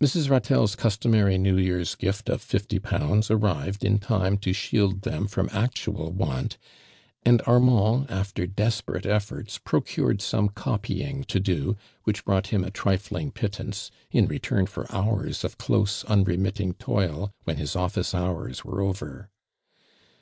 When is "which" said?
12.04-12.24